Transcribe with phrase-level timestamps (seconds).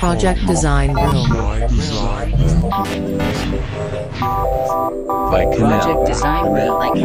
[0.00, 1.28] Project Design Room.
[5.30, 5.76] by Canal.
[5.76, 6.80] Project Design Room.
[6.80, 6.96] Like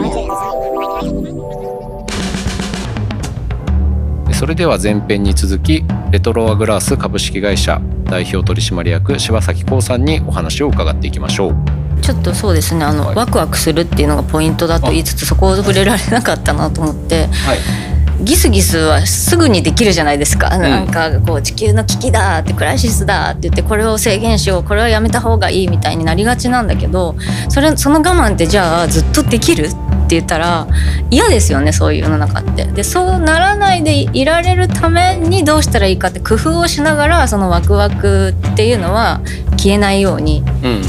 [4.33, 11.55] それでは前編に続きレトロアグラース株式会社代表取締役柴崎幸さんにお話を伺っていきましょう
[12.01, 27.15] ちょっとそうですねあの、はいワクワクするっていうのがポイントだと言いつつそこを触れられなかったなと思ってはいギスギスはすぐにできるじゃないですか、なんかこう地球の危機だってクライシスだって言ってこれを制限しようこれはやめた方がいいみたいになりがちなんだけど
[27.49, 29.69] それその我慢ってじゃあずっとできるっ
[30.07, 30.67] て言ったら
[31.09, 32.65] 嫌ですよねそういう世の中って。
[32.65, 39.21] でそうならないでいられるためにどうしたらいいかって工夫をしながらそのワクワクっていうのは
[39.57, 40.81] 消えないようにうん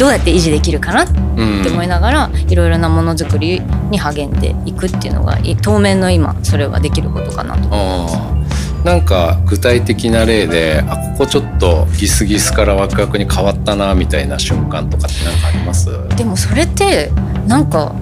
[0.00, 1.66] どうやって維持できるかなってうん。
[1.72, 3.60] 思いながらいろいろなものづくり
[3.90, 7.68] に励んでいくっていうのがい当面の今それはできることかなと。
[7.70, 15.90] あーなんか具体的な例であここちょっとギスギスからワクワクに変わったなみたいな瞬間とかって何かあります？
[16.16, 17.10] でもそれって
[17.46, 17.94] なんか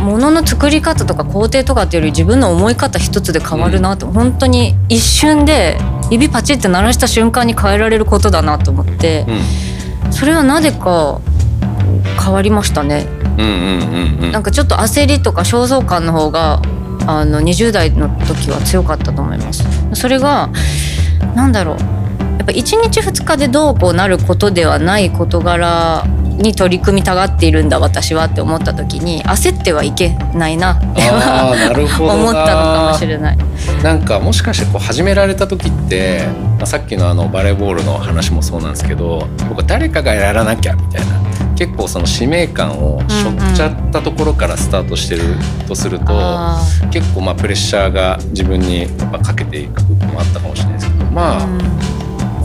[0.00, 5.76] ものの作り方とか工程とかっていうより自分の思い方一つで変わるなと、本当に一瞬で
[6.10, 9.26] 指パチって鳴らした瞬間に変えられることだなと思って。
[9.28, 9.32] う
[10.10, 11.20] それはなぜか
[12.22, 13.06] 変わりましたね。
[14.32, 16.60] なんかちょっと焦りとか焦燥感の方が
[17.06, 19.64] あの20代の時は強かったと思います。
[19.94, 20.50] それが
[21.34, 21.78] なんだろう。
[22.38, 26.04] やっぱ1日2日でどうこうなることではない事柄
[26.38, 32.14] に取り組みたがっているんだ私はって思った時に焦ってはいけないなってあーなるほどな。
[32.14, 33.38] 思ったのかもしれない。
[33.82, 41.18] なんかもしかしてこう始められた時って、まあ、さっきのあのバレーボールの話もそうなんですけど僕は誰かがやらなきゃみたいな。
[41.56, 45.22] 結構その使命感を背負っちゃったところからスタートしてる
[45.66, 46.60] とすると、あ
[46.92, 51.46] 結構まあプレッシャーが自分にやっぱかけていく部分もあったかもしれないですけどまあ、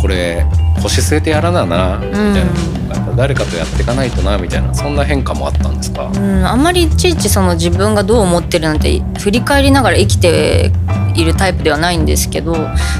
[0.02, 0.44] これ
[0.83, 10.72] 腰据えてやらななみたいな、誰かとやっていかないとなみたいなそんな変化もあったんですか、うん、あんまりいちいちその自分がどう思ってるなんて振り返りながら生きて
[11.16, 12.55] いるタイプではないんですけど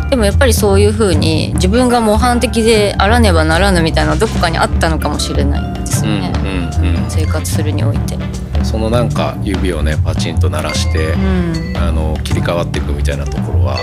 [0.10, 8.18] でもやっぱりそういう風に自分が模範的であらねばならぬみたいなどこかにあったのかもしれないですうんね、うんうん生活するにおいて。
[8.64, 13.78] そのなんか指をねパチンと鳴らして、うんあの切り替わっていくみたいなところは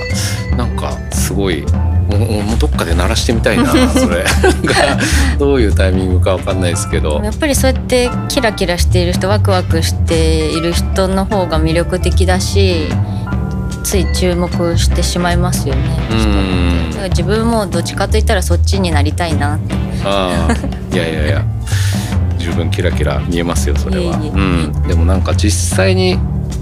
[0.57, 1.67] なんかすごい
[2.19, 4.99] もうどっかで鳴らしてみたいな それが
[5.39, 7.21] どういうタイミングかわかんないですけど。
[7.23, 12.89] やっぱりそうやってキラキラしている人ワクワクしている人の方が魅力的だし
[13.83, 14.49] つい注目
[14.79, 15.83] してしまいますよね。
[16.11, 16.91] うん。
[16.91, 19.75] だから自分もどっちかといったらそっちになりたいなって。
[20.05, 21.45] ああいやいやいや。
[22.39, 24.17] 十分キラキラ見えますよそれは。
[24.17, 24.31] いえいえ。
[24.31, 26.19] うん、でもなんか実際に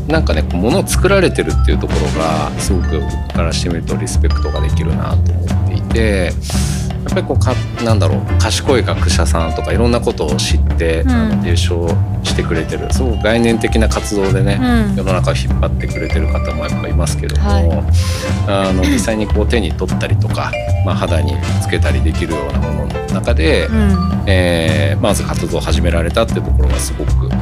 [0.08, 6.32] なんかねこう物を作られてるっていうところがすごく僕からしてみるとリスペクトができるなと思っていて。
[6.98, 7.54] やっぱりこうか
[7.84, 11.10] なんだろう賢い学者さんとかいろんなことを知って、ん。
[11.10, 11.88] あの提唱
[12.22, 14.96] してくれてるすごく概念的な活動でね、うん。
[14.96, 17.70] 世の中を引っ張ってくれてる方もやっぱいますけども、はい。
[18.46, 20.52] あの実際にこう手に取ったりとか、
[20.84, 21.32] まあ、肌に
[21.62, 24.24] つけたりできるようなものの中で、うん。
[24.26, 27.36] えーまず活動を始められたっていうところがすごく、あ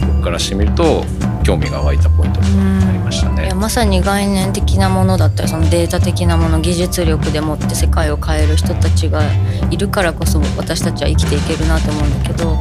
[0.00, 1.04] の僕からしてみると
[1.42, 3.44] 興味が湧いたポイントになりましたね。
[3.44, 3.54] いや。
[3.54, 9.22] まさに概念的なものだったりそのデータ的なもの技術力でもって世界を変える人たちが
[9.70, 12.56] いるからこそ私たちは生きていけるなと思うんだけど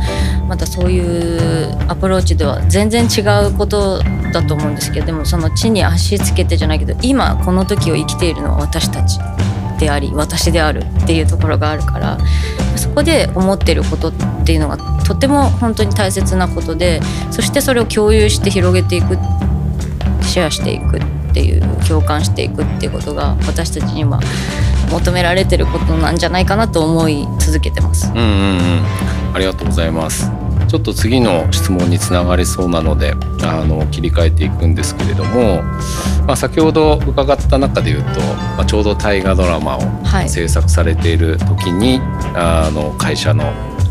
[0.48, 4.04] またそういうアプローチでは全然違うこと
[4.34, 9.20] だと思うんですけどでもその地に足つけてじゃないけど今この時を生きているのは私たち。
[9.80, 12.18] であり私であるっていうところがあるから
[12.76, 14.14] そこで思ってることっ
[14.46, 17.02] ていうのがとても本当に大切なことで
[17.32, 19.18] そしてそれを共有して広げていく
[20.24, 24.20] シェアしていくっていう共感していくっていうことが私たちには
[24.92, 28.12] 求められてることなんじゃないかなと思い続けてます。
[28.12, 28.26] うんうんう
[29.32, 30.32] ん、ありがとうございます。
[30.68, 35.64] ちょっと次の質問につながりそうなのであの切り替えていくんですけれども、
[36.30, 40.30] まあ、先ほど伺った中で言うと、まあ、ちょうど大河ドラマをはい。
[40.30, 42.00] 制作されている時に、
[42.36, 43.46] あの会社の、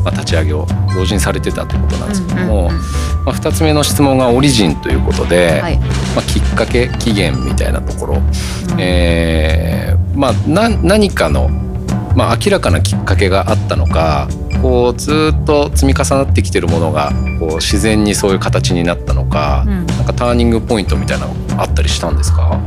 [0.04, 0.64] まあ、立ち上げを
[0.94, 5.78] 同時にされてたってことなんですけども、うんうんうんまあ、2つ目の質問がオリジンということで、はい。
[5.78, 8.22] まあ、きっかけ期限みたいなところ、
[8.78, 11.48] えーまあ、な何かの、
[12.14, 14.28] まあ、明らかなきっかけがあったのか
[14.62, 19.86] こうずっと積み重なってきてるものがこう自然にそういう形になったのか、うん。
[19.86, 22.60] なんかターニングポイントみたいなのあったりしたんですか、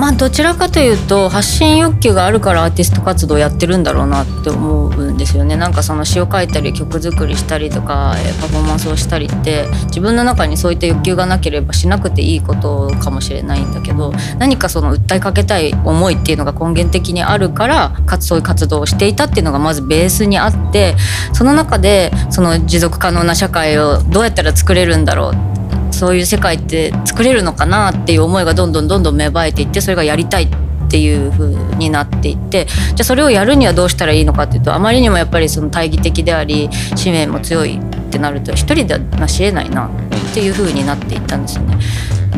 [0.00, 5.56] まあどちらかというと発信欲求があるからアーティスト活動やってるんだろうなって思うんですよね。
[5.56, 20.96] なんかその詩を書いたり曲作りしたりとかパフォーマンスをしたりって自分の中にそういった欲求がなければしなくていいことかもしれないんだけど何かその訴えかけたい思いっていうのが根源的にあるからかつそういう活動をしていたっていうのがまずベースにあって
[21.34, 30.48] その中でその持続可能な社会をどうやったら作れるんだろうそういう世界って作れるのかなっていう思いがどんどんどんどん芽生えていってそれがやりたいっ
[30.90, 41.78] ていう風になっていってじゃあそれをやるにはどうしたらいいのかっていうとあまりにもやっぱりその大義的であり使命も強いってなると一人ではなし得ないなっていう風になっていったんですよね。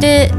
[0.00, 0.30] で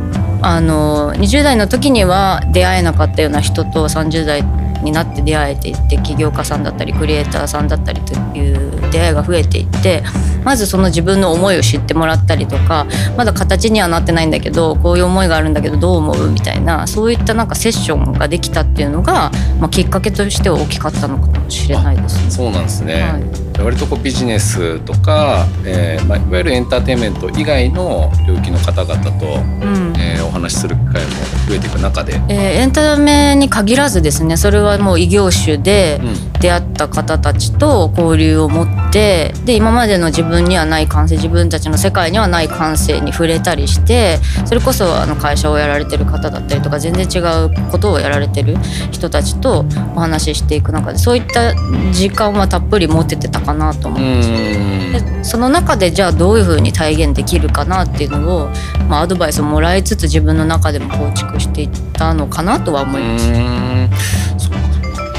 [0.44, 4.44] あの20代の時には出会えなかったような人と30代
[4.84, 10.04] になって出会えていって起業家さんだったりクリエイターさんだったりという出会いが増えていって
[10.44, 12.86] まずその自分の思いを知ってもらったりとか
[13.18, 22.24] まだ形にはなってないんだけどこういう思いがあるんだけどどう思うみたいなそういったなんかセッションができたっていうのが、まあ、きっかけとしては大きかったのかもしれないです。
[22.24, 22.32] ね。
[22.32, 23.64] そうなんですね、はい。
[23.64, 29.26] 割とこうビジネスとか、えーまあ、いわゆるエンターテインメント以外の領域の方々と、
[29.66, 29.94] うん。
[30.04, 31.10] えー、お話しする機会も
[31.48, 36.00] 増えていく中で、えー、エンタメに限らずですねそれはもう異業種で
[36.40, 48.58] 出会った方たちと交流を持ってで今までの自分にはない感性自分たちの世界にはない感性に触れたりしてそれこそあの会社をやられてる方だったりとか全然違うことをやられてる
[48.92, 49.66] 人たちと
[49.96, 51.54] お話ししていく中でそういった
[51.92, 54.04] 時間はたっぷり持ててたかなと思うん。
[54.04, 58.50] ですでその中でじゃあどういうふうに体現できるかなっていうのを、
[58.88, 64.63] まあ、アドバイスをもらいつつ自分の中でも構築していったのかなとは思います。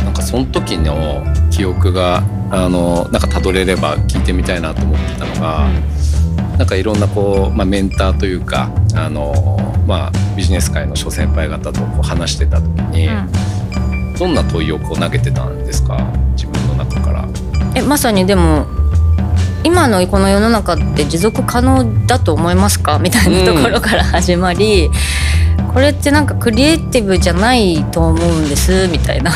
[0.05, 5.71] なんかその時の記憶があのなんかたどれれば聞いてみたいなと思ってたのが、う
[6.57, 15.97] ん、なんかいろんなこう、まあ、メンターというかあの、まあ、ビジネス界の諸先輩方とこう話してた時に、うん、どんな問いをこう投げてたんですか？
[16.37, 17.29] 自分の中から。
[17.75, 18.67] えまさにでも
[19.65, 22.99] 今のこの世の中って持続可能だと思いますか？
[22.99, 24.91] みたいなところから始まり、
[25.73, 29.33] これってなんかクリエイティブじゃないと思うんですみたいな。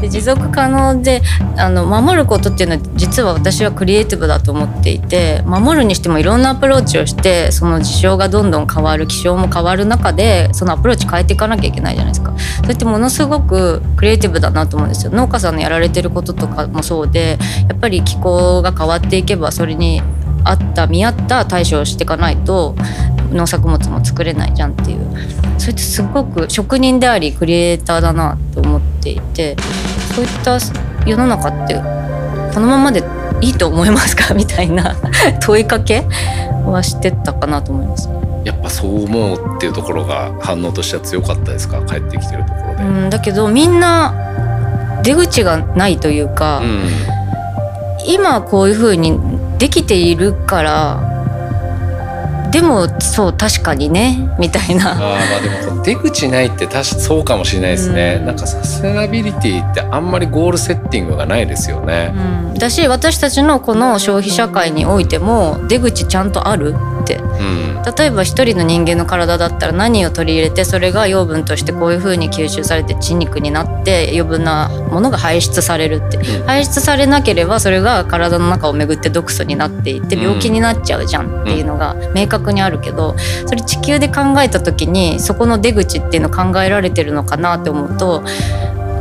[0.00, 1.22] で持続可能で
[1.56, 12.34] あの守ることっていうのは実は私はクリエイティブだと思っていて守るにしてもいろんなアプローチをしてその事象がどんどん変わる気象も変わる中でそのアプローチ変えていかなきゃいけないじゃないですか。
[12.60, 15.12] それってものすごくクリエイティブだなと思うんですよ。
[15.12, 17.38] 農家さんのやられてることとかもそうで
[17.68, 20.02] やっぱり気候が変わっていけばそれに
[20.44, 22.74] 合った見合った対処をしていかないと
[23.32, 25.00] 農作物も作れないじゃんっていう
[25.58, 29.56] それってすごく職人でありクリエイターだなと思っていて
[30.14, 30.58] そういった
[31.06, 31.74] 世の中って
[32.54, 33.02] このままで
[33.40, 34.32] いいと思いますか？
[34.34, 34.96] みたいな
[35.42, 36.04] 問いかけ
[36.64, 38.08] はしてたかなと思います。
[38.44, 41.82] やっぱそう思うっていうところが反応としては強かったですか？
[41.82, 42.82] 帰ってきてるところで。
[42.84, 44.14] うん、だけどみんな
[45.02, 46.88] 出口がないというか、うん、
[48.06, 49.18] 今こういうふうに
[49.58, 54.92] できているからでもそう確かにねみたいな。
[54.92, 66.74] あまあでも出口ないって確かそうかもしれないですね、うん、なんかサステナビリティってあんまりゴールセッティングがないですよね、うん、だし私たちのこの消費社会においても出口ちゃんとある
[67.14, 83.16] 例えば一人の人間の体だったら何を取り入れてそれが養分としてこういうふうに吸収されて血肉になって余分なものが排出されるって、排出されなければそれが体の中を巡って毒素になっていって病気になっちゃうじゃんっていうのが明確にあるけど
[83.46, 88.24] それ地球で考えた時にそこの出口っていうの考えられてるのかなって思うと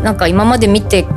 [0.04, 1.08] なんか今まで見て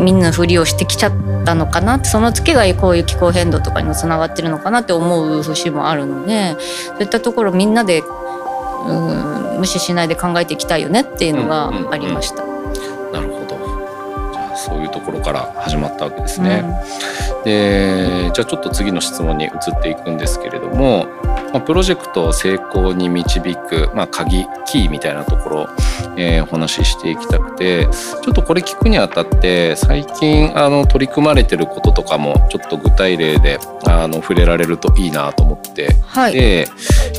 [0.00, 1.12] みんなふりをしてきちゃっ
[1.44, 1.96] たのかな？
[1.96, 8.92] ってその月がこういう気候変動とかにもつながってるのかなって思う節もあるのでそういったところみんなでう
[9.56, 12.44] ん無視しないで考えていきたいよねっていうのがありました。
[13.12, 13.56] なるほど
[14.70, 16.64] そういうところから始まったわけですね。
[17.38, 21.06] うん、でじゃあちょっと次の質問に移っていくんですけれども
[21.52, 25.68] まあ、プロジェクトを成功に導く、まあ、鍵キーみたいなところ、
[26.16, 27.88] えー、お話ししていきたくて
[28.22, 36.68] ちょっとこれ聞くにあたって最近あの取り組まれてることとかもちょっと具体例であの触れられるといいなと思って、はい、で、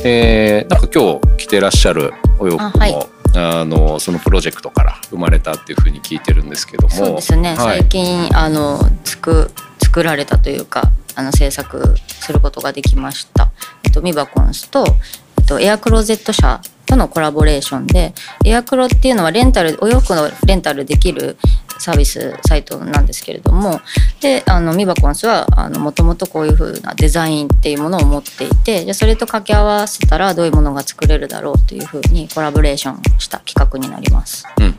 [0.04, 6.90] えー、なんか今日着てらっしゃるお洋服もあのそのプロジェクトから生まれたっていうふうに聞いてるんですけども。
[6.90, 9.50] そうですね、はい、最近あのつく
[9.82, 13.50] 作られたというかあの制作することができました。
[13.84, 14.84] えっと、ミバコンスと、
[15.38, 18.12] えっと、エアクローゼット社とのコラボレーションで
[18.44, 21.36] エアクロっていうのはレンタルお洋服のレンタルできる
[21.82, 23.80] サービスサイトなんですけれども
[24.20, 25.46] であのミバコンスは
[25.78, 34.46] もともとこういう風なデザインっていうものを持っていてでそれと掛け合わせたらどういうものが作れるだろうという風にコラボレーションした企画になります。
[34.58, 34.72] うんうん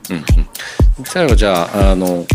[0.98, 2.26] うん、最後じゃああの、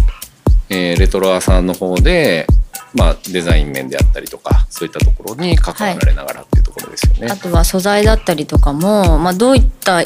[0.68, 2.46] えー、レトロアさんの方で
[2.94, 7.26] まあ、デザイン面であったりとかそういったところに関わられながらっていうところですよね。
[7.26, 10.02] はい、あとは素材だったりとかも、まあ、どういった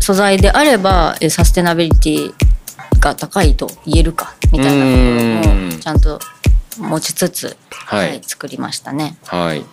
[0.00, 2.34] 素材であればサステナビリティ
[3.00, 6.20] が高いと言えるかみたいなところもちゃんと
[6.78, 9.16] 持ちつつ、はい、はい、作りましたね。
[9.26, 9.64] はい、あ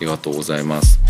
[0.00, 1.00] りがとうございます。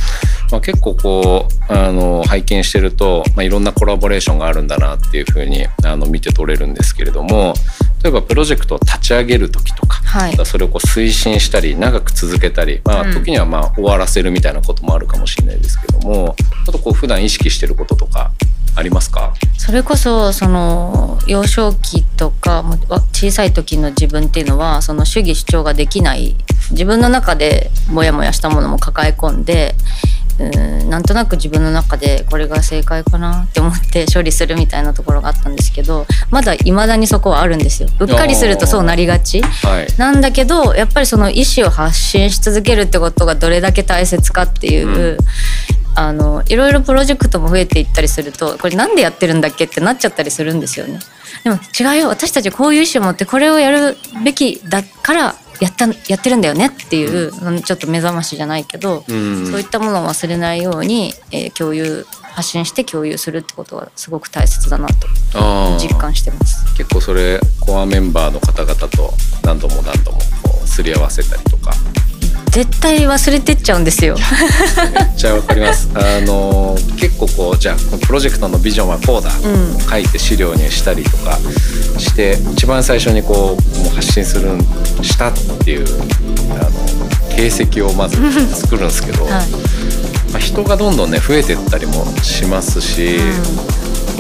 [0.51, 7.55] まあ、結構こうあの拝見してると、まあ、いろんなコラボレーションがあるんだなっていうふうにあの見て取れるんですけれども
[8.03, 16.37] 例えばプロジェクトを立ち上げる時とか、はい、それをこう推進したり長く続けたり、まあ、時にはまあ終わらせるみたいなこともあるかもしれないですけども
[16.69, 18.33] あとこう普段意識してることとか
[18.77, 19.33] ありますか？
[19.57, 22.65] それこそその幼少期とか
[23.13, 26.37] 小さい時の自分っていうのはその主義主張ができない。
[26.71, 29.75] 自分の中でモヤモヤしたものも抱え込んで
[30.39, 30.49] う
[30.87, 37.89] んなんとなく自分の中でこれが正解かなって思って処理するみたいなところがあったんですけどまだいまだにそこはあるんですよ。
[38.01, 45.19] うっかりするとそうなりがち、はい、なんだけどやっぱりその意思を発信し続けるってことがどれだけ大切かっていう、うん
[45.95, 50.99] あのいろいろプロジェクトも増えていったりするとこれなんでやってるんだっけってなっちゃったりするんですよね。
[51.45, 52.09] でも違うよ。
[52.09, 65.07] 私たちこういう意思を持ってこれをやるべきだからやったやってるんだよねっていう、うん、ちょっと目覚ましじゃないけど、うん、そういったものを忘れないように、えー、共有発信して共有するってことはすごく大切だなと
[65.79, 66.75] 実感してます。
[66.77, 69.13] 結構それコアメンバーの方々と
[69.45, 70.21] 何度も何度も
[70.65, 71.73] すり合わせたりとか
[72.53, 74.15] 絶対忘れてっちゃうんですよ。
[74.15, 75.89] めっちゃわかります。
[75.97, 81.39] あの結構こうじゃあプロジェクトのビジョンはこうだ、うん、書いて資料にしたりとか
[81.99, 84.51] して一番最初にこうもう発信する
[85.01, 85.33] したっ
[85.65, 85.87] ていう
[86.51, 86.71] あの
[87.35, 88.17] 形跡をまず
[88.55, 89.39] 作るんですけど、はい、ま
[90.35, 93.17] あ、人がどんどんね増えてったりもしますし、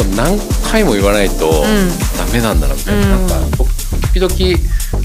[0.00, 1.66] うん、何回も言わないと
[2.16, 3.28] ダメなんだなみたいな、うん、なん。
[3.28, 3.34] か
[4.14, 4.58] 時々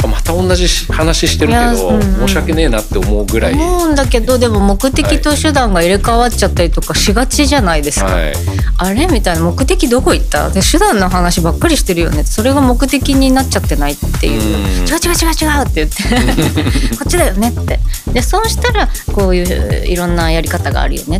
[0.06, 3.54] また同じ話してるけど、うんうん、申し訳ねえなって思うぐらい。
[3.54, 8.34] 思うんだけどでも目的と手段が入れ替わっちゃったりとかしがちじゃないですか、はい、
[8.78, 10.50] あれみたいな目的どこ行った？
[10.50, 12.24] で手段の話ばっかりしてるよね。
[12.26, 16.98] それが目的になっちゃってないっていう、うん、違う違う違う違うって言って。
[16.98, 17.80] こっちだよねって
[18.18, 21.20] でそうしたらこういういろんなやり方があるよね。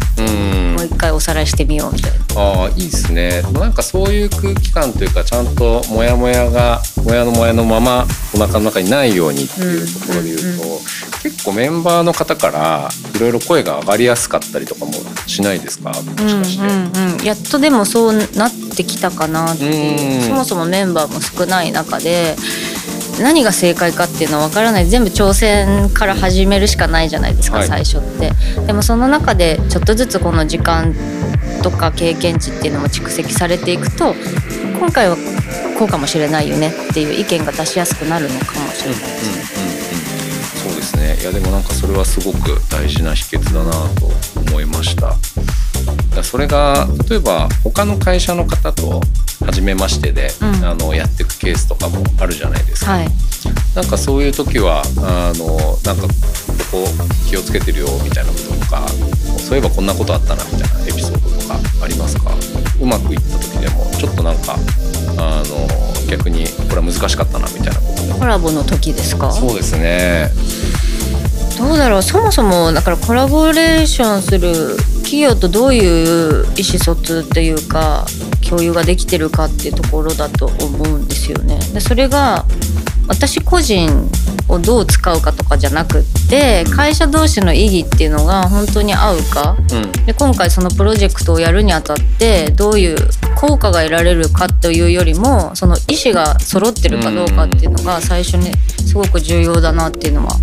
[0.76, 2.42] もう一回おさらいしてみようみたいな。
[2.42, 3.44] ああいいですね。
[3.54, 10.80] なんかそういう空気感というかちゃんとモヤモヤがモヤのモヤのままお腹の中にないようにっていうところで言うと、うんうんうん、
[11.22, 14.94] 結構メンバーの方からいろいろ声が上がりやすかったりとかも
[15.28, 15.90] しないですか？
[15.90, 22.36] もしかして、うんうんうん、やっとでもそうなってきたかなっていう、そもそもメンバーも少ない中で
[23.22, 24.86] 何が正解かっていうのは分からない。
[24.86, 28.32] 全部挑戦から始めるしかないじゃないですか、はい、最初って。
[28.66, 30.94] でもその中でちょっとずつこの時間
[31.64, 34.16] とか経験値っていうのも蓄積されていくと
[34.80, 35.18] 今回は
[35.78, 39.58] こうかもしれないよねっていう意見が出しやすくなるのかもしれないです。
[39.66, 39.68] ね。
[40.64, 41.18] そうですね。
[41.22, 44.12] いやでもなんかそれはすごく大事な秘訣だなと
[44.52, 45.16] 思いました。
[46.24, 49.02] それが例えば他の会社の方と
[49.48, 52.92] 初めましてで、うん、あのやっていくケースとかもあるじゃないですか。
[52.92, 53.08] はい、
[53.76, 56.14] なんかそういう時はあのなんかこ
[56.72, 56.86] こ
[57.28, 58.88] 気をつけてるよみたいなこととか
[59.40, 62.32] そういえばこんなことあったなみたいなエピソードとかありますか？
[62.82, 64.56] うまくいった時でもちょっとなんか
[65.18, 68.20] あの逆にこれは難しかったなみたいなこと。
[68.20, 69.32] コラボの時ですか？
[69.32, 70.30] そうですね。
[71.58, 72.04] どうだろう。
[72.04, 78.06] そもそもだからコラボレーションする企業とどういう意思疎通っていうか
[78.50, 81.60] 共有ができてるかっていうところだと思うんですよね。
[81.74, 82.46] でそれが
[83.08, 84.10] 私個人
[84.50, 92.98] をどう使うかとかじゃなくって会社同士の意義っていうのが本当に合うか、うん、で今回そのプロジェクトをやるにあたってどういう
[93.36, 98.52] 効果が得られるかというよりもその意思が揃ってるかどうかっていうのが最初に
[98.86, 100.34] すごく重要だなっていうのは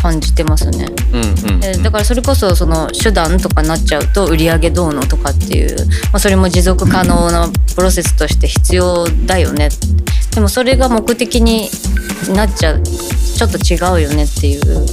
[0.00, 9.68] 感じてますね、うんうん、だからそれこそその手段とかになっちゃうと売り上げどうのとかっていう、まあ、それも持続可能なプロセスとして必要だよね。
[10.34, 11.68] でもそれが目的に
[12.34, 14.86] なっちゃうちょっと違うよねっていう。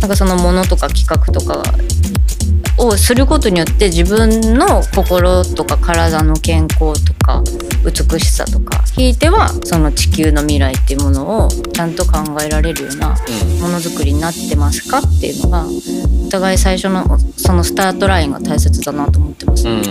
[0.00, 1.62] なんかそのものとか企画とか
[2.78, 7.42] をすることによって自分の心とか体の健康とか
[7.84, 13.08] 美しさとかひいてはその地球の未来っていうものをちゃんと考えられるような
[13.60, 15.66] ものづくりになってますかっていうのが
[16.26, 19.82] お互い最初のそのスタートラインが大切だなと思ってます、ね、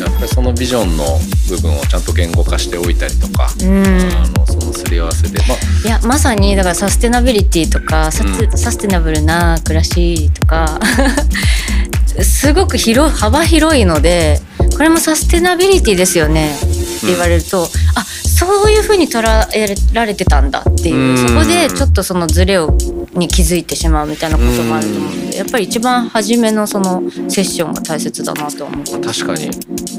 [0.00, 1.04] やっぱりそのビジョンの
[1.48, 3.84] 部分をちゃんと言語化しておいたりとか、うん。
[3.84, 8.58] あのそのすり合わせで、まあ、いやまさにだからサステナビリティとかうん。
[8.58, 10.78] サステナブルな暮らしとか
[12.22, 14.40] すごく広幅広いので
[14.76, 16.54] これもサステナビリティですよね。
[16.54, 19.22] って言われると、あそういうふうに捉
[19.54, 21.28] えられてたんだっていう、うん。
[21.28, 22.76] そこでちょっとそのズレを
[23.14, 28.84] に気づいてしまうみたいなこともあると思うんで、やっぱり一番初めのそのセッションが大切だなと思う。
[29.00, 29.50] 確かに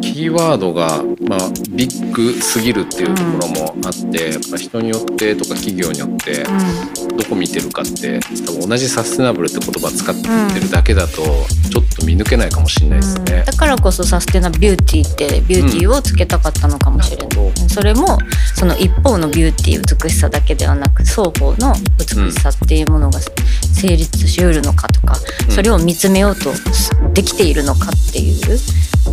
[0.02, 7.18] キーワードが、まあ、ビッグすぎるっていうところもあって、やっぱ人によってとか企業によってうん。
[7.18, 10.16] どこ見てるかって多分同じサステナブルって言葉使っ
[10.54, 11.24] てるだけだと
[11.72, 13.44] ちょっと見抜けないかもしれないですね。
[13.46, 13.54] だ。
[13.54, 18.18] からこそサステナビューティーってビューティーをつけたかったのかもしれない、なるほそれも
[18.56, 23.20] その一方のビューティー美しさだけではなく双方の美しさっていうものが
[23.76, 25.16] 成立しうるのかとか、
[25.48, 25.54] うん。
[25.54, 26.52] それを見つめようと
[27.14, 28.60] できているのかっていう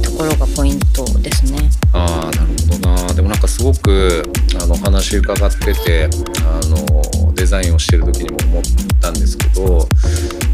[0.02, 1.70] ところがポイントですね。
[1.92, 3.14] ああなるほどな。
[3.14, 4.22] でもなんかすごく
[4.60, 6.08] あのお話伺ってて
[6.44, 8.62] あのデザインをしてる時にも思っ
[9.00, 9.88] たんですけど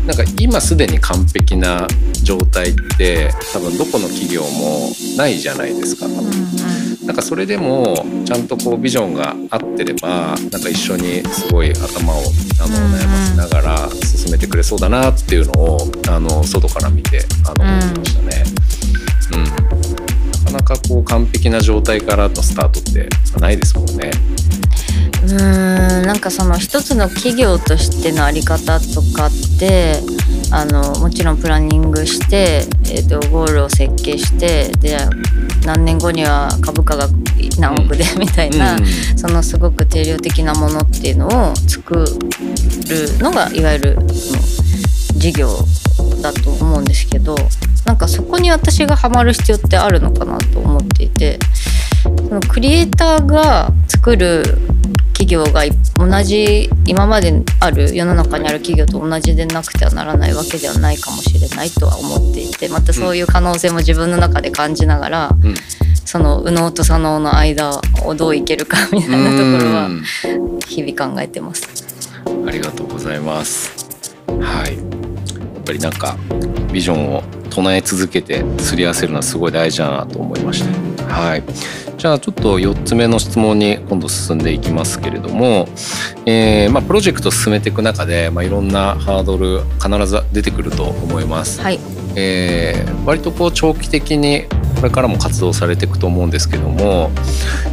[0.07, 1.87] なんか今すでに完璧な
[2.23, 6.07] 状態って多分どこの企業もないじゃないですか。
[6.07, 6.31] 多分
[7.05, 12.17] なんかそれでもちゃんとこうビジョンが合ってればなんか一緒にすごい頭を
[12.61, 15.79] あの悩ませながら進めてくれそうだなっていうのを
[16.09, 18.45] あの外から見てあのうん思いましたね。
[19.31, 24.11] うん、なかなかこう完璧な状態からのスタートってないですもんね。
[25.23, 30.01] うーんなんかその一つの企業としてのあり方とかって
[30.51, 34.97] あのもちろんプランニングして、えー、とゴールを設計してで
[35.67, 37.09] 何年後には株価が
[37.59, 38.87] 何億でみたいな、うん。
[39.17, 43.99] そのすごく定量的なものっていうのを作るのがいわゆる
[45.17, 45.49] 事業
[46.23, 47.35] だと思うんですけど
[47.85, 51.39] なんかそこに私がハマる必要ってあるのかなと思っていて
[52.03, 54.98] そのクリエイターが作る企
[55.29, 65.55] 業がい同じ今まである世の中にある企業と同じでなくてはならないわけではないかもしれないとは思っていてまたそういう可能性も自分の中で感じながら、うん
[66.09, 70.03] その右脳と左脳の間をどういけるかみたいなところはうん
[70.67, 71.69] 日々考えてます。
[72.47, 73.87] ありがとうございます。
[74.41, 74.77] はい。
[74.77, 76.17] やっぱりなんか
[76.73, 80.65] ビジョンを唱え続けてすり合わせるのはすごい大事だなと思いまし
[80.97, 81.05] た。
[81.05, 81.43] はい。
[81.99, 85.67] じゃあちょっと4つ目の質問に今度進んでいきますけれども、
[86.27, 91.61] えーまあ、プロジェクトを進めていく中で、まあ、いろんなハードル必ず出てくると思います。
[91.61, 91.81] はい、
[92.15, 94.45] えー割とこう長期的に
[94.77, 97.11] これからも活動されていくと思うんですけども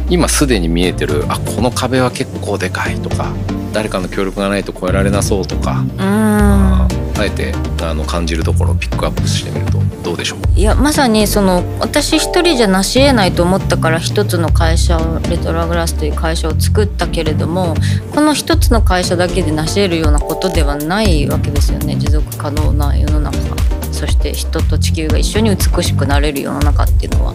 [0.08, 3.34] 今すでに見えてるあこの壁は結構でかいとか
[3.74, 7.52] 誰かの協力がないと越えられなそうとか、うーんあえて
[7.82, 10.38] あの感じるところをピックアップしてみるとどうでしょう？
[10.58, 17.74] いやまさにその私一人じゃ成し得ないと思ったから一つの会社をレトラグラスという会社を作ったけれども
[18.14, 21.96] この一つの会社だけで成し得るようなことではないわけですよね。
[21.96, 23.36] 持続可能な世の中。
[23.92, 27.34] そして人と地球が一緒に美しくなれる世の中っていうのは。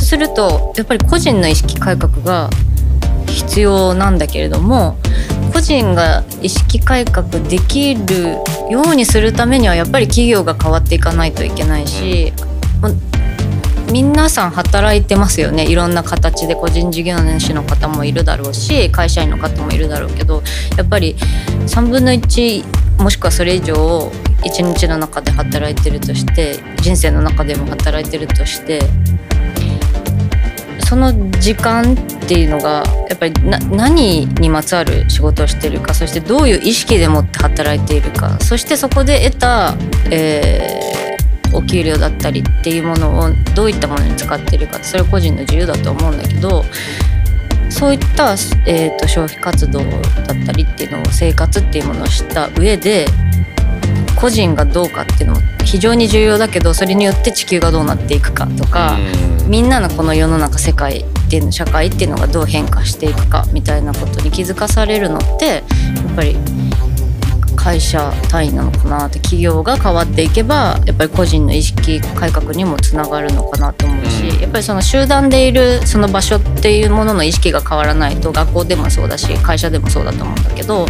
[0.00, 2.50] するとやっぱり個人の意識改革が
[3.32, 4.96] 必要なんだけれども
[5.52, 8.38] 個人が意識改革できる
[8.70, 12.32] ようにするためにはやっぱり企業が変わっていかないといけないし、
[13.92, 15.66] 皆さん働いてますよね。
[15.66, 20.42] いろんな形で個人事業主の方もいるだろうし会社員の方もいるだろうけど
[20.78, 21.14] やっぱり
[21.66, 24.10] 3分の1もしくはそれ以上を
[24.44, 28.80] 1日の中で働いてるとして人生の中でも働いてるとして
[30.92, 31.96] その時間っ
[32.28, 33.32] ていうのがやっぱり
[33.70, 39.74] 何にまつわる仕事をしてるかそしてどういう意識でもって働いているかそしてそこで得た、
[40.10, 40.92] えー
[41.54, 46.64] お給料だったりっていうものをどういったものに使ってるかそれは個人の自由だと思うんだけど
[47.68, 48.32] そういった、
[48.66, 53.04] えー、と消費活動だったりっていうのを生活っていうものをした上で
[54.22, 58.96] 個人がどうかっていうのも非常に重要だけどそれによって地球がどうなっていくかとか。
[59.26, 65.62] うんみんなのこの世の中世界っていうの社会っていうのがどう変化していくかみたいなことに気づかされるのってやっ
[66.14, 66.36] ぱり
[67.56, 80.86] 会社単位なのかなって企業が変わっていけばやっぱり個人の意識改革にもつながるのかなと思うし、うんやっぱりその集団でいるその場所っていうものの意識が変わらないと学校でもそうだし会社でもそうだと思うんだけど、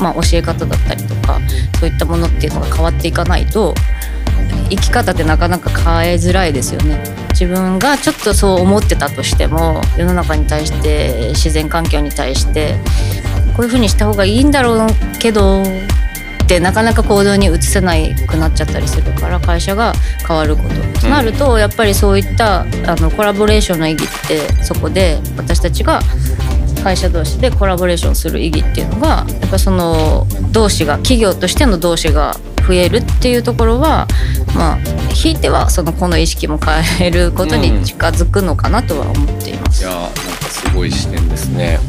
[0.00, 1.40] まあ、教え方だったりとか
[1.80, 3.74] そういったものっていうのが変わっていかないと
[4.68, 7.02] 生き方ってなかなか変えづらいですよね。
[7.30, 12.76] 自分がちょっとそう思ってたとしても世の中に対して自然環境に対して
[13.54, 17.92] こういうふうにした方がいいんだろうけどってなかなか行動に移せな
[18.26, 19.92] くなっちゃったりするから会社が
[20.26, 26.00] 変わることとなると、やっぱりそういったあのコラボレーションの意義ってそこで私たちが
[26.86, 34.06] 会社同士でコラボレーションする意義っていうのがやっぱその同士が企業としての同士が増えるっていうところは
[34.54, 34.78] まあ
[35.12, 39.84] ひいてはそのこの意識も変えることに近づくのかなとは思っています。
[39.84, 41.80] うん、いやなんかすごい視点ですね。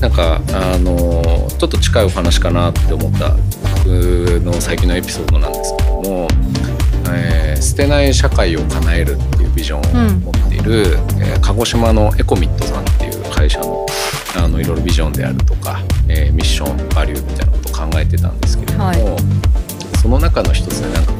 [0.00, 3.36] なんかあのちょっと近いお話かなって思った
[3.84, 6.28] 僕の最近のエピソードなんですけども、
[7.12, 10.88] えー、捨てない社会を叶えるっていうビジョンを持っている、うん、
[11.22, 13.86] えー、鹿児島のエコミットさんっていう会社の
[14.36, 18.98] あのいろいろビジョンであるとか、えー、ミッションバリューみたいなことを考えてたんですけれども、はい、
[20.00, 21.18] その中の一つでなんかこ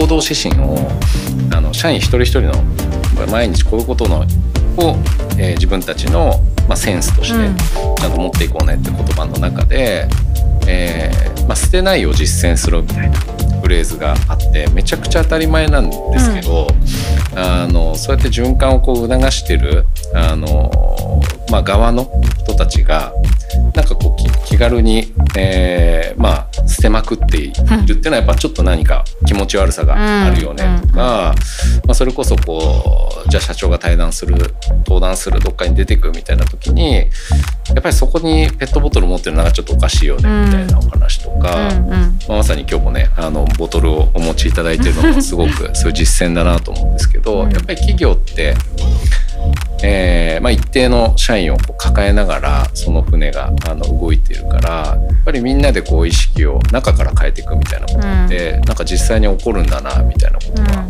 [0.00, 0.76] 行動指針を
[1.54, 2.52] あの社員一人一人の
[3.30, 4.96] 毎日こういうことのを、
[5.38, 7.60] えー、自分たちの、まあ、センスとして
[8.00, 10.08] ちゃんと持っていこうねって言葉の中で、
[10.66, 13.18] えーまあ、捨てないを実践するみたいな
[13.64, 16.66] フレーズがあってめちゃくちゃ当たり前なんですけど、
[17.32, 20.70] うん、あのそうやって循環をこう促してるあの、
[21.54, 22.10] まあ、側の
[22.42, 23.12] 人たちが
[23.76, 29.94] なんかこう気軽に、えー、まあ捨てまくっているっていうのはやっぱちょっと何か気持ち悪さが
[30.26, 31.32] あるよねとか、
[31.86, 34.34] まあ、それこそこうじゃあ社長が対談する
[34.78, 37.04] 登壇するどっかに出てくみたいな時にや
[37.78, 41.70] っぱりそこにペットボトル持ってるのがちょっとおかしいよねみたいなお話とか、
[42.28, 48.56] まあ、まさに今日もねあのボトルをお持ちいただいてるのもすごくそういう実践だなと思うんですけどやっぱり企業って
[49.84, 50.13] えー
[50.44, 60.86] まあ、一定の社員をこう抱えながらその船があの動いているからやっぱりみんなでこう意識を中から変えていくみたいなことって、うん、なんか実際に起こるんだなみたいなことが、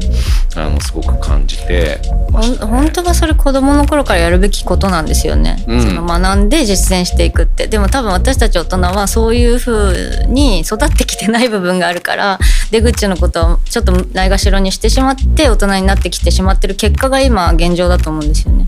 [0.56, 2.00] うん、あのすごく感じて
[2.32, 7.68] ました、ね、本当はそれ子供の頃からやるべきことなんですよね、うん、その学んで実践していくって。
[7.68, 12.40] でも多分私たち大人はそういう風に育ってきてない部分があるから
[12.72, 18.66] 出口のことをちょっとないがしろにしてしまって大人になってきてしまってる結果が今現状だと思うんですよね。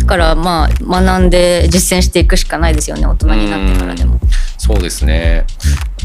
[0.00, 0.68] だからまあ
[1.02, 4.20] 学んで実践していくしかないですよね大人になってからでも。
[4.58, 5.46] そうですね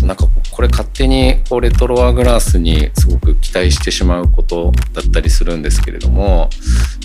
[0.04, 6.50] なんかこれ勝手にこうレトロワーグラスにすごく期待してしまうことだったりするんですけれども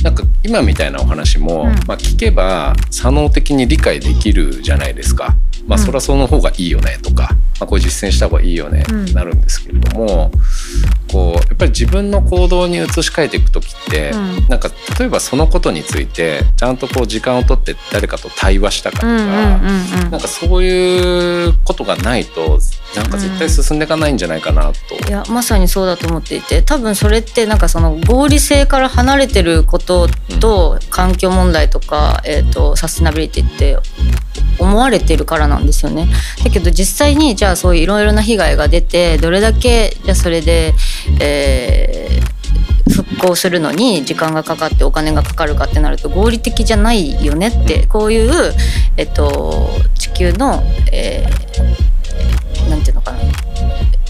[0.02, 5.36] なんか今みたいなお話も、うん、まあ、聞けば作能的に理解できるじゃないですか。
[5.66, 10.30] まあ、それはその方がいいよねとか、まあ、こう実践した方がいいよねってなるんですけれども、
[11.10, 22.60] こうやっぱり自分の行動に移し替えていく時って、うん、なんか例えばそのことについてちゃんとこう時間をとって誰かと対話したかとか、なんかそういうことがないと
[22.94, 26.62] なんか絶対進んでいかないんじゃないかなと、うん、いやまさにそうだと思っていて。
[26.62, 30.08] 多分それってなんかその合理性から離れてること
[30.40, 33.78] と環境問題とか、えーと、サステナビリティって
[34.58, 36.08] 思われてるからなんですよね。
[36.42, 40.74] だけど実際にじゃあそういういろいろな被害が出てどれだけじゃあそれで、
[41.20, 48.54] えー、復興するのに時間がかかってお金がかかるかってなると合理的じゃないよねってこういう、
[48.96, 51.83] えっと、地球の、えー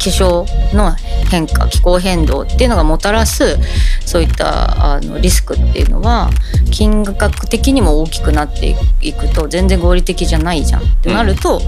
[0.04, 0.92] 気象の
[1.30, 3.56] 変化気候変動っていうのがもたらす
[4.04, 6.28] そういったあのリスクっていうのは
[6.70, 11.62] 金額的にも大きくなっていくと全然合理的じゃないじゃんってなると、うん、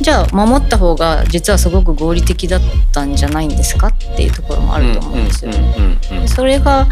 [0.00, 2.60] じゃあ守った方が実はすごく合理的だっ
[2.92, 5.98] たんじゃないんですかっていうところもあると思うんですよね。
[6.28, 6.86] それが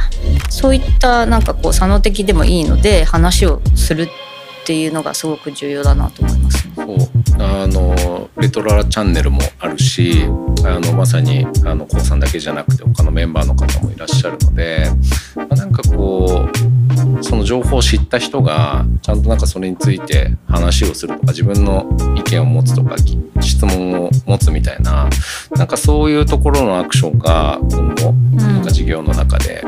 [0.49, 4.28] そういったなんかこう作能的でもいいので話をするって
[4.75, 6.69] いうのがすごく重要だなと思います。
[6.75, 6.97] そう
[7.41, 10.25] あのレトラチャンネルもあるし
[10.65, 14.91] あのまさにあのコウさんだけじゃなくて他のメンバーの方もいらっしゃるので、
[15.37, 16.49] まあ、なんかこ
[17.19, 22.97] うその情報を知った人がちゃんとなんかそれについて話をするとか自分の意見を持つとか
[23.41, 25.09] 質問を持つみたいな
[25.57, 29.63] なんかそういうところのアクションが今後なんか事業の中で、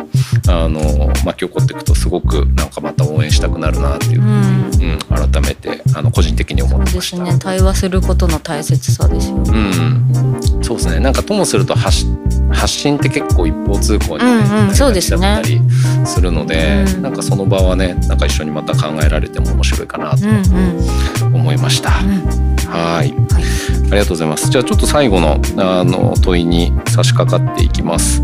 [0.49, 4.99] あの巻き起こっていくとすごくなんかまた応援したくなるなっていうふうに、うん、
[5.31, 7.23] 改めてあの個人的に思ってました。
[7.23, 7.39] ね。
[7.39, 9.51] 対話することの大切さですよね。
[9.51, 11.01] うん、そうですね。
[11.01, 12.07] なんかともすると発
[12.53, 15.61] 発信って結構一方通行に、ね、なりがちだったり
[16.05, 16.95] するので、うん。
[16.97, 20.27] うん、なんかその場はねなんか一緒にまた考えられても面白いかなと
[21.27, 21.99] 思いました。
[22.01, 24.49] うんうんはい、ありがとうございます。
[24.51, 28.23] じゃあちょっと最後のあの問いに差し掛かっていきます。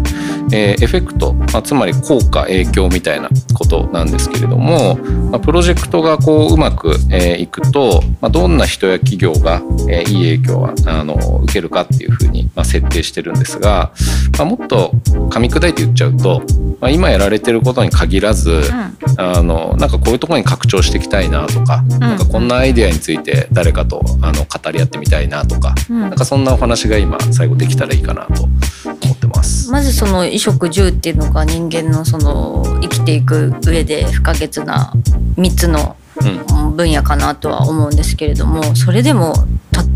[0.52, 4.96] えー、エフェクト、まあ、つまり効果影響みたいなことなんですけれども、
[5.30, 13.92] まあ、プロジェクトがこううまく、えー、いくと、まあ、どんな人や企業が、えー、いい影響はあの受けるかっていうふうに、まあ、設定してるんですが、
[14.38, 14.92] まあ、もっと
[15.30, 16.42] 噛み砕いて言っちゃうと、
[16.80, 26.00] まあ、今やられてることに限らず、うん、あのなんかこういうところに拡張していきたいなとかうん、なんかこんなアイデアについて誰かとあの語り合ってみたいなととか、うん。
[26.00, 29.70] なんかそんなお話が今最後できたらいいかなと思ってます。
[29.70, 34.92] まずその衣食住っていうのが人間のその生きていく上で不可欠な
[35.36, 36.46] 3つのうん。
[36.76, 39.34] 分野かなとは思うんですけれどもそれでも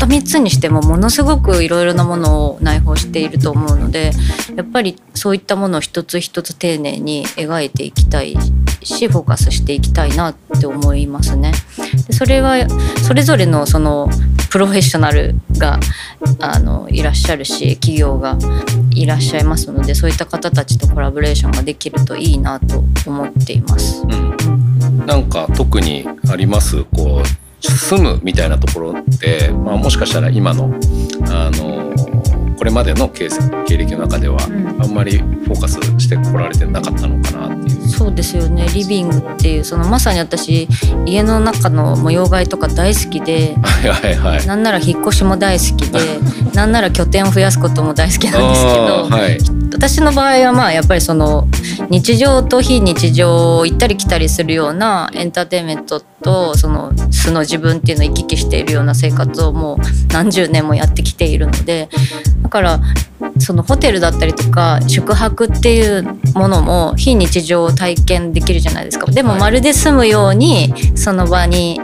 [0.01, 4.11] た3つにしてもものすごくいろいろなものを内包していると思うので
[4.55, 8.35] やっぱりそういったものを一つ一つ丁寧に描いていきたい
[8.81, 11.51] しフォーカスしていきたいなって思いますね。
[12.07, 12.55] でそれは
[13.03, 14.09] それぞれのその
[14.49, 15.79] プロフェッショナルが
[16.39, 18.39] あのいらっしゃるし企業が
[18.95, 24.01] いらっしゃいますのでそういった方たちとコラボレーションができるといいなと思っています。
[24.01, 26.83] うん、なんか特にあります？
[26.85, 30.73] こう住むみたいなところって、まあ、もしかしたら今の
[31.29, 31.91] あの
[32.57, 33.27] これまでの経
[33.67, 34.81] 経歴の中ではうん。
[34.81, 37.40] あんまりフォーカスしてこられてなかったのかな
[38.73, 40.67] リビングっていうそのまさに私
[41.05, 44.47] 家の中の模様替えとか大好きではいはいはい。
[44.47, 45.99] なんなら引っ越しも大好きで
[46.53, 49.37] なんなら拠点を増やすことも大好きなんですけどはい。
[49.73, 51.47] 私の場合はまあやっぱりその
[51.89, 59.77] 日常と非日常を行ったり来たりするようなエンターテインメントとその素の自分っていうのを行き来しているような生活をもう
[60.13, 61.89] 何十年もやってきているので
[62.43, 62.79] だから
[63.41, 69.05] そのホテルだったりとか宿泊っていうものも非日常を体験できるじゃないですか。
[69.11, 71.79] でもはいまるで住むようにその場に。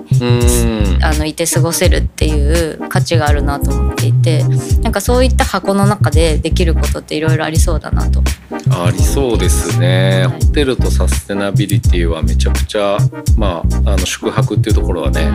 [1.02, 4.44] あのいて過ごせるっていう価値があるなと思っていて
[4.82, 8.22] なんかそういった箱の中でできることっていろいろありそうだなと
[8.72, 12.98] ありそうですね、はいホテルとサステナビリティはめちゃくちゃ
[13.38, 15.30] まああの宿泊っていうところはね、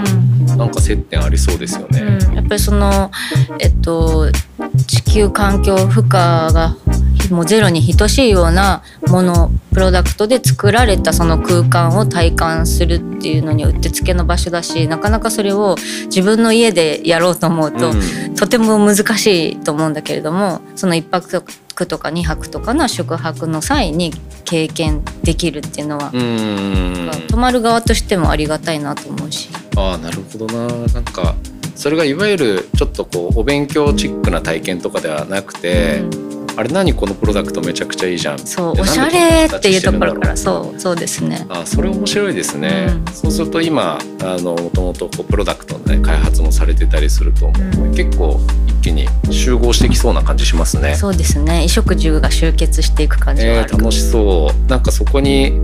[0.56, 2.00] なんか接点ありそうですよね。
[2.00, 3.12] うん、やっぱりその
[3.60, 4.32] えっと
[4.88, 6.76] 地球環境負荷が
[7.30, 18.34] もうゼロに等しいようなものプロダクトで作られたその空間を体感するっていうのにうってつけの場所だしなかなかそれを自分の家でやろうと思うと、うん。
[18.34, 21.44] とても難しいと思うんだけれどもその1泊
[21.86, 24.12] とか2泊とかの宿泊の際に
[24.44, 26.10] 経験できるっていうのは
[27.28, 29.48] 泊まる側としてもありがたいなと思うし。
[29.76, 30.66] ああなるほどな。
[30.88, 31.34] なんか
[31.74, 38.36] それがいわゆるちょっとこうお勉強チックな体験とかではなくて、うんあれ何このプロダクトめちゃくちゃいいじゃん。
[38.36, 38.80] でそう。
[38.80, 40.36] おしゃれっていうところから。
[40.36, 41.46] そうそうですね。
[41.48, 43.12] あそれ面白いですね、うん。
[43.12, 50.94] そうすると今あのもともとプロダクトの、ね、開発もされてたりすると思うので、結構一気に集合してきそうな感じしますね。
[50.94, 51.44] そうですね。
[51.46, 54.70] 衣食住が集結していく感じがあえー、るかも、楽しそう。
[54.70, 55.60] なんかそこに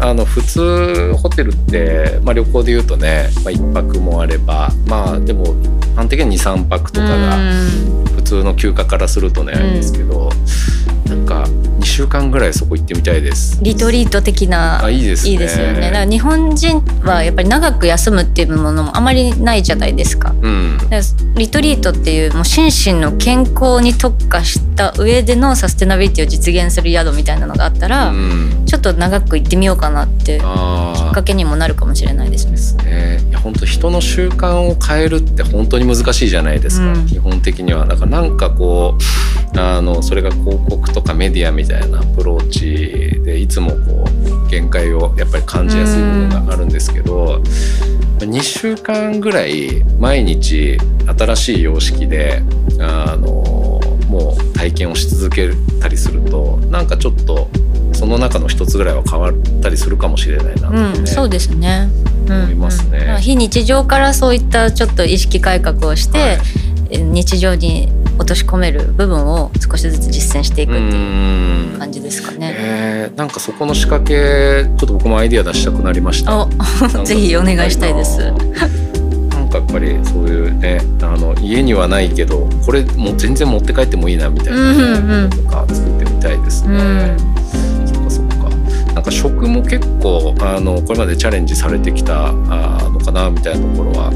[0.00, 5.50] あの普通ホテルって、まあ、旅行で言うとね、まあ、1泊もあればまあでも一
[5.96, 8.04] 般的に23泊とかがうん。
[8.14, 10.30] 普通の休暇からするとね、うんあれですけど
[11.24, 13.58] なんか2週間ぐらいそこ行ってみたいです。
[13.62, 20.34] リトリート的なあいいですねいいですよねだから日本人はやっぱり長く休むっていうものもあまりないじゃないですか。
[20.42, 21.02] うんだから
[21.36, 32.52] リトリートっていうもう心身の健康に特化した上でのサステナビリティを実現する宿みたいなのがあったら、うん、ちょっと長く行ってみようかなってきっあかけにもなるかもしれないですね。
[32.54, 33.20] ですね。
[33.28, 36.92] いや本当人の習慣を変えるって本当に難しいじゃないですか。
[36.92, 38.96] うん基本的にはだからなんかこ
[39.54, 47.40] うあのそれが広告とかメディアみたいなアプローチでいつもこう限界をやっぱり感じやすい部分があるんですけど。
[48.20, 50.78] 2週間ぐらい毎日
[51.18, 52.42] 新しい様式で
[52.80, 55.50] あのもう体験をし続け
[55.80, 57.48] たりするとなんかちょっと
[57.92, 61.88] その中の一つぐらいは変わったりするかもしれないなとね、うん、そうですね。
[61.90, 72.54] うん思いますねうんまあ非日常からそういったちょっと意識改革をして、はいえ日常に落とし込める部分を少しずつ実践していくっていう感じですかね。
[72.56, 76.48] えーなんかそこの仕掛けちょっと僕もアイディア出したくなりました。
[77.04, 78.18] ぜひお願いしたいです。
[78.18, 78.38] なん
[79.50, 86.76] かやっぱりそういうねあの家にはないけどこれもう全然持って帰ってもいいなみたいな、ねうんうんうんとか作ってみたいですね。
[86.76, 87.16] うん
[87.86, 88.34] そっかそっか。
[88.94, 94.10] なんか食も結構あのこれまでチャレンジされてきたあーのかなみたいなところは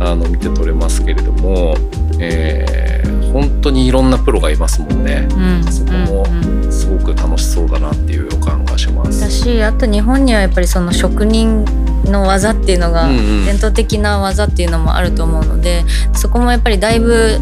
[0.00, 1.74] あの見て取れますけれども、
[2.20, 5.28] えー本当にいろんなプロがいますもんね。
[5.36, 9.20] うんそこもうんうんすごく楽しそうだなっていう予感がします。
[9.20, 11.64] だしあと日本にはやっぱりその職人
[12.06, 17.38] の技っていうのが、うんうん伝統的な技っていうのもあると思うのでそこもやっぱりだいぶ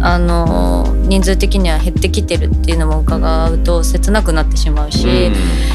[0.00, 5.30] あの人数的には減ってきてるっていうのも伺うと切なくなってしまうし、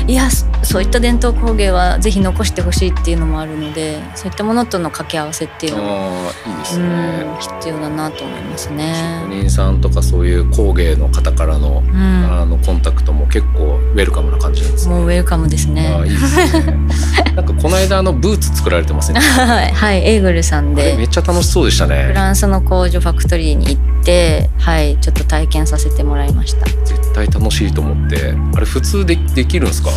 [0.08, 0.30] いや
[0.64, 8.94] そういった伝統工芸はぜひ残してほしいっていうのもあるのでそういったものとの掛け合わせっていうのもいいですね、必要だなと思いますね。
[9.24, 14.96] 職人さんとかそういう工芸の方からの,、あのコンタクトも結構ウェルカムな感じなんですね。
[14.96, 15.88] もうウェルカムですね。
[15.88, 16.78] あいいですね。
[17.36, 22.06] なんかこの間のブーツ作られてません、ね、はい、エーグルさんでめっちゃ楽しそうでしたね。
[22.08, 28.34] フランスの工場ファクトリーに行ってはいちょっと体験させてもらいました絶対楽しいと思って。
[28.56, 29.90] あれ普通でできるんですか？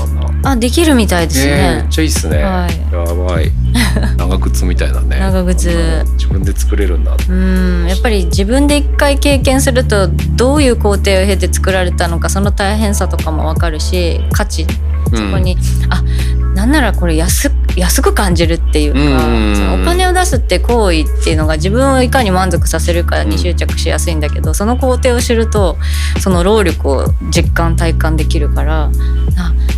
[0.45, 3.53] あできるみたいですね、めっちゃいいっすね、はい、やばい。
[4.19, 5.19] 長靴みたいなね。
[5.21, 6.05] 長靴。
[6.15, 7.17] 自分で作れるんだ。
[7.29, 14.67] うんやっぱり自分で一回経験するとどういう工程を経て作られたのかその大変さとかも分かるし価値。
[15.15, 15.57] そこに、う
[15.89, 16.03] ん、あ
[16.55, 25.79] なんならこれ安安く感じるっていうか、うそのお金を出すって行為っていうのが自分をいかに満足させるかに執着しやすいんだけど、その工程を知ると
[26.21, 28.91] その労力を実感体感できるからあ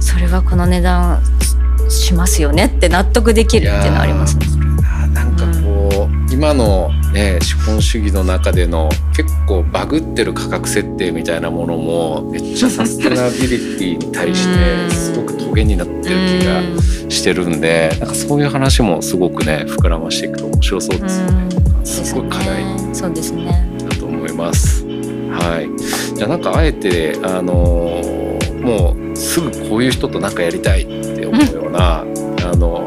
[0.00, 1.22] それはこの値段
[1.88, 4.63] しますよねって納得できるっていうのはありますね。
[6.44, 16.60] 今の、ね、資本主義の中での結構バグってる価格設定みたいなものもめっちゃサステナビリティに対してすごくトゲになってる気が
[17.10, 21.56] してるんで、うん、なんかそういう話もすごくね膨らましていくと面白そうですよね。
[21.78, 23.66] うん、すごい課題そうですね。
[23.78, 24.84] だと思います。
[24.84, 32.04] はい、じゃあなんかあえてあのー、もうすぐこういう人と何かやりたいって思うような、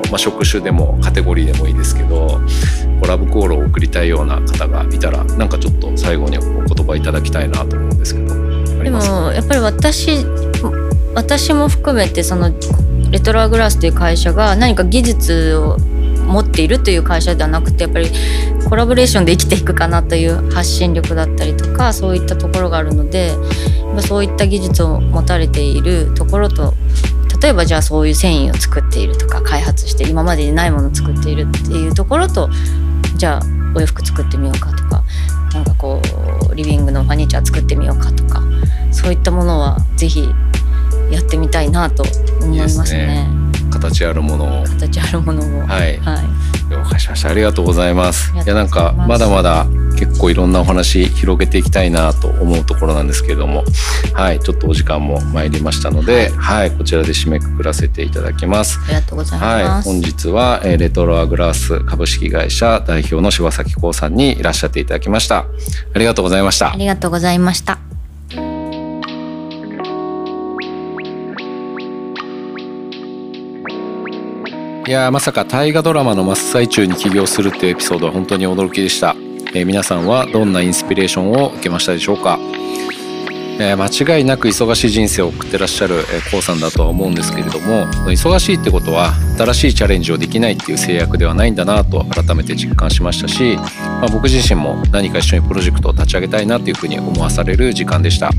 [0.09, 2.39] まあ、職種でもカテゴリーでもいいですけど
[3.01, 8.35] コラボコールを送りたいような方がいたらなんかちょっと最後にお言葉いただきたいなと思うんですけど
[8.83, 10.25] でもやっぱり私
[11.13, 12.51] 私も含めてその
[13.11, 15.77] レトロアグラスという会社が何か技術を
[16.27, 18.11] 持っているという会社ではなくてやっぱり
[18.69, 23.31] コラボレーションで生きていくかなという発信力だったりとかそういったところがあるので
[24.01, 26.73] そういった技術を持たれているところと
[27.41, 32.49] 例えばじゃあそういう繊維を作っているとか開発して今までにないものを作っているっていうところと
[33.15, 33.41] じゃあ
[33.75, 35.03] お洋服作ってみようかとか
[35.53, 36.01] なんかこ
[36.51, 38.41] うリビングのファニチャー作ってみようかとか
[38.91, 40.29] そういったものは是非
[41.11, 42.03] やってみたいなと
[42.41, 42.81] 思いますね。
[42.81, 43.27] いいすね。
[43.71, 44.65] 形あるものを。
[44.65, 45.67] 形あるものを。
[45.67, 46.25] はい、はい、
[46.87, 47.29] 了解しました。
[47.29, 48.33] ありがとうございます。
[48.33, 53.63] いやなんかまだまだ結構いろんなお話広げていきたいなと思うところなんですけれども。
[54.13, 58.79] はいちょっとお時間も参りましたので、はい、はい、こちらで締めくくらせていただきます。
[58.85, 65.45] ありがとうございます、はい、本日は、えー、レトロアグラス株式会社代表の柴崎光さんにいらっしゃっていただきました。
[65.93, 66.71] ありがとうございました。
[66.71, 67.86] ありがとうございました
[74.87, 79.17] いやまさか大河ドラマの真っ最中に起業するっていうエピソードは本当に驚きでした、
[79.53, 82.39] えー、皆さんはどんなインスピレーションを受けましたでしょうか、
[83.59, 98.31] えー、間違いなく忙しい人生を送ってらっしゃる k o さんだとは思うんですけれども忙しいってことは新しいチャレンジをできないっていう制約ではないんだなと改めて実感しましたし、まあ、僕自身も何か一緒にプロジェクトを立ち上げたいなというふうに思わされる時間でした。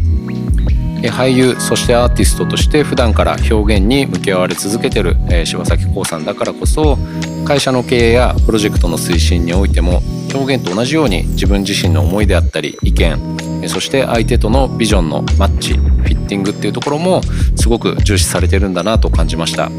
[1.03, 6.99] 俳優そしてアーティストとして普段から表現に向き合われ続けてる、柴咲コウさんだからこそ
[7.47, 10.03] 会社の経営やプロジェクトの推進においても
[10.35, 17.23] 表現と同じように自分自身の思いであったり意見そして相手とのビジョンのマッチフィッティングっていうところも
[17.57, 19.71] すごく重視されてるんだなと感じました。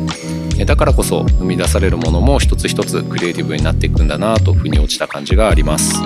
[0.65, 6.01] だからこそ生み出されるものも一つ一つクリエイティブになっていくんだなと腑に落ちた感じがあります。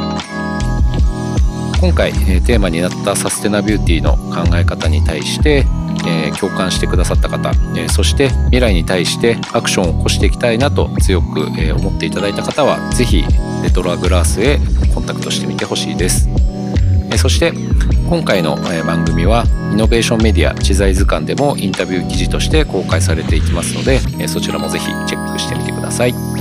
[1.84, 5.66] 今回、えテーマになったサステナビューティーの考え方に対して、
[6.08, 13.26] え共感してくださった方、えそして未来に対してアクションを起こしていきたいなと強く、え思っていただいた方は是非
[13.62, 14.60] レトロアグラースへ
[14.96, 16.30] コンタクトしてみてほしいです。
[17.12, 17.52] えそして
[18.08, 18.56] 今回の
[18.88, 19.44] 番組は
[19.74, 26.33] イノベーションメディア知財図鑑でもインタビュー記事として公開されていきますのでえそちらもぜひチェックしてみてください。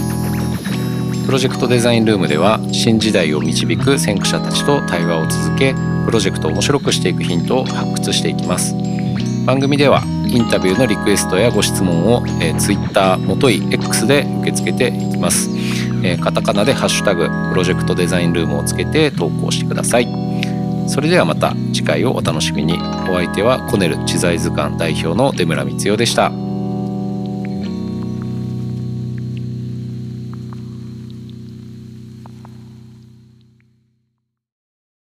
[1.33, 8.75] プロジェクトデザインルームでは新時代を導く先駆者たちと対話を続けプロジェクトを面白くしていくヒントを発掘していきます。
[9.47, 15.49] 番組ではインタビューのリクエストやご質問を、えー、Twitter もとい X で受け付けていきます、
[16.05, 20.09] えー、カタカナでハッシュタグプロジェクトデザインルームをつけて投稿してください。
[20.87, 22.75] それではまた次回をお楽しみに。
[23.09, 26.42] お相手はコネル知財図鑑代表の出村光代でした。